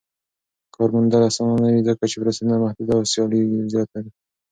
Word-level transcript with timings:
کار 0.75 0.89
موندل 0.95 1.21
اسانه 1.29 1.55
نه 1.63 1.67
وي 1.73 1.81
ځکه 1.89 2.03
چې 2.11 2.15
فرصتونه 2.21 2.55
محدود 2.63 2.89
او 2.95 3.01
سیالي 3.11 3.41
زياته 3.71 3.97
ده. 4.03 4.11